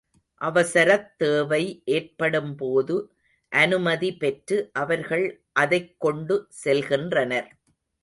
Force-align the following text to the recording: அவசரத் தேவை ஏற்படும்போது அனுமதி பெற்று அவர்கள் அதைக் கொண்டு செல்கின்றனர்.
அவசரத் 0.41 1.11
தேவை 1.17 1.59
ஏற்படும்போது 1.85 2.97
அனுமதி 3.51 4.17
பெற்று 4.17 4.69
அவர்கள் 4.73 5.25
அதைக் 5.53 5.99
கொண்டு 5.99 6.47
செல்கின்றனர். 6.63 7.49